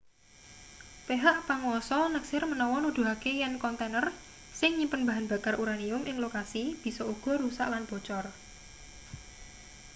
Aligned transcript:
pehak 1.07 1.37
panguwasa 1.47 1.99
neksir 2.13 2.43
menawa 2.51 2.77
nuduhake 2.81 3.31
yen 3.41 3.53
kontaner 3.63 4.05
sing 4.59 4.71
nyimpen 4.77 5.01
bahan 5.09 5.25
bakar 5.31 5.55
uranium 5.63 6.01
ing 6.09 6.17
lokasi 6.23 6.63
bisa 6.83 7.03
uga 7.13 7.33
rusak 7.43 7.67
lan 7.73 7.83
bocor 7.89 8.25